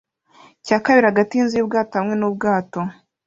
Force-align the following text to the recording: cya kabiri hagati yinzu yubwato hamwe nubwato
cya 0.65 0.77
kabiri 0.83 1.05
hagati 1.09 1.33
yinzu 1.37 1.55
yubwato 1.59 1.93
hamwe 1.99 2.15
nubwato 2.17 2.79